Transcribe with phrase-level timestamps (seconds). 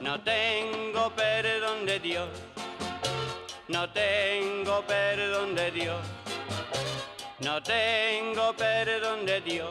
[0.00, 2.28] No tengo perdón de Dios,
[3.66, 6.00] no tengo perdón de Dios,
[7.40, 9.70] no tengo perdón de Dios.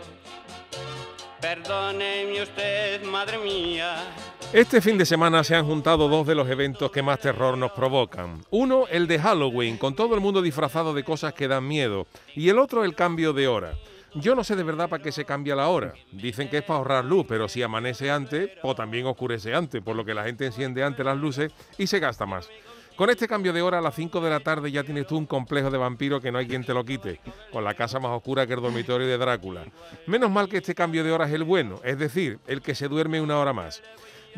[1.39, 3.95] Perdóneme usted, madre mía.
[4.51, 7.71] Este fin de semana se han juntado dos de los eventos que más terror nos
[7.71, 8.43] provocan.
[8.49, 12.07] Uno, el de Halloween, con todo el mundo disfrazado de cosas que dan miedo.
[12.35, 13.73] Y el otro, el cambio de hora.
[14.15, 15.93] Yo no sé de verdad para qué se cambia la hora.
[16.11, 19.95] Dicen que es para ahorrar luz, pero si amanece antes, o también oscurece antes, por
[19.95, 22.49] lo que la gente enciende antes las luces y se gasta más.
[22.95, 25.27] Con este cambio de hora a las 5 de la tarde ya tienes tú un
[25.27, 28.47] complejo de vampiro que no hay quien te lo quite, con la casa más oscura
[28.47, 29.65] que el dormitorio de Drácula.
[30.07, 32.87] Menos mal que este cambio de hora es el bueno, es decir, el que se
[32.87, 33.83] duerme una hora más.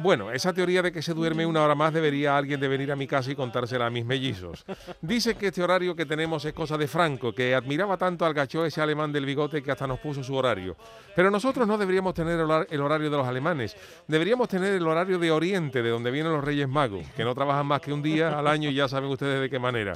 [0.02, 2.96] Bueno, esa teoría de que se duerme una hora más debería alguien de venir a
[2.96, 4.64] mi casa y contársela a mis mellizos.
[5.02, 8.64] Dice que este horario que tenemos es cosa de Franco, que admiraba tanto al gacho
[8.64, 10.78] ese alemán del bigote que hasta nos puso su horario.
[11.18, 13.76] Pero nosotros no deberíamos tener el horario de los alemanes,
[14.08, 17.66] deberíamos tener el horario de Oriente, de donde vienen los Reyes Magos, que no trabajan
[17.66, 19.96] más que un día al año y ya saben ustedes de qué manera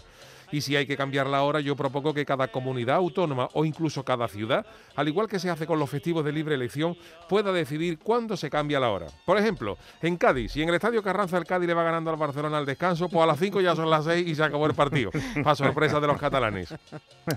[0.53, 4.05] y si hay que cambiar la hora, yo propongo que cada comunidad autónoma o incluso
[4.05, 4.63] cada ciudad,
[4.95, 6.95] al igual que se hace con los festivos de libre elección,
[7.27, 9.07] pueda decidir cuándo se cambia la hora.
[9.25, 12.17] Por ejemplo, en Cádiz, si en el Estadio Carranza el Cádiz le va ganando al
[12.17, 14.75] Barcelona al descanso, pues a las 5 ya son las 6 y se acabó el
[14.75, 15.09] partido,
[15.43, 16.71] para sorpresa de los catalanes.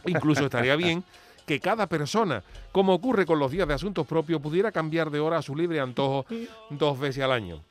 [0.04, 1.02] Incluso estaría bien
[1.46, 5.38] que cada persona, como ocurre con los días de asuntos propios, pudiera cambiar de hora
[5.38, 6.26] a su libre antojo
[6.68, 7.62] dos veces al año.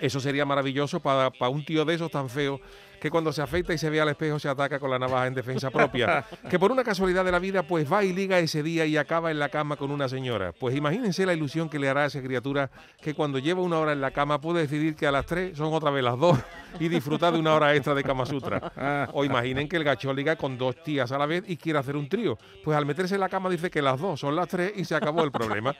[0.00, 2.60] Eso sería maravilloso para, para un tío de esos tan feos
[3.00, 5.34] que cuando se afeita y se ve al espejo se ataca con la navaja en
[5.34, 6.24] defensa propia.
[6.48, 9.30] Que por una casualidad de la vida, pues va y liga ese día y acaba
[9.30, 10.52] en la cama con una señora.
[10.52, 12.70] Pues imagínense la ilusión que le hará a esa criatura
[13.00, 15.72] que cuando lleva una hora en la cama puede decidir que a las tres son
[15.72, 16.38] otra vez las dos
[16.80, 19.08] y disfrutar de una hora extra de Kama Sutra.
[19.12, 21.96] O imaginen que el gacho liga con dos tías a la vez y quiere hacer
[21.96, 22.38] un trío.
[22.64, 24.94] Pues al meterse en la cama dice que las dos son las tres y se
[24.94, 25.74] acabó el problema.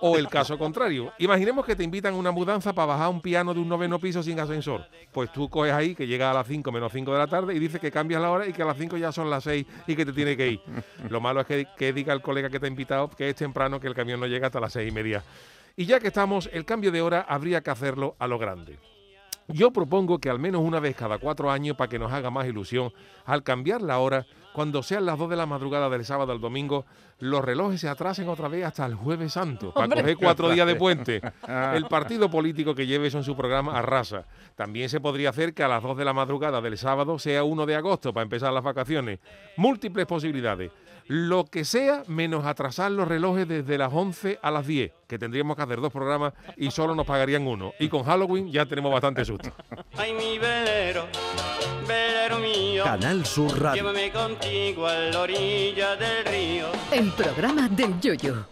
[0.00, 1.12] O el caso contrario.
[1.18, 4.22] Imaginemos que te invitan a una mudanza para bajar un piano de un noveno piso
[4.22, 4.86] sin ascensor.
[5.12, 7.58] Pues tú coges ahí que llega a las 5 menos 5 de la tarde y
[7.58, 9.96] dice que cambias la hora y que a las 5 ya son las 6 y
[9.96, 10.60] que te tiene que ir.
[11.10, 13.80] Lo malo es que, que diga el colega que te ha invitado que es temprano,
[13.80, 15.22] que el camión no llega hasta las 6 y media.
[15.76, 18.78] Y ya que estamos, el cambio de hora habría que hacerlo a lo grande.
[19.50, 22.46] Yo propongo que al menos una vez cada cuatro años, para que nos haga más
[22.46, 22.92] ilusión,
[23.24, 24.26] al cambiar la hora,
[24.58, 26.84] cuando sean las 2 de la madrugada del sábado al domingo,
[27.20, 30.74] los relojes se atrasen otra vez hasta el jueves santo, para coger cuatro días de
[30.74, 31.20] puente.
[31.74, 34.24] El partido político que lleve eso en su programa arrasa.
[34.56, 37.66] También se podría hacer que a las 2 de la madrugada del sábado sea 1
[37.66, 39.20] de agosto, para empezar las vacaciones.
[39.56, 40.72] Múltiples posibilidades
[41.08, 45.56] lo que sea menos atrasar los relojes desde las 11 a las 10, que tendríamos
[45.56, 47.72] que hacer dos programas y solo nos pagarían uno.
[47.78, 49.50] Y con Halloween ya tenemos bastante susto.
[49.96, 51.06] Ay, mi velero,
[51.86, 52.84] velero mío.
[52.84, 53.82] Canal Sur Radio.
[53.82, 54.12] Llévame
[54.48, 54.88] contigo.
[56.90, 58.48] El programa del Yoyo.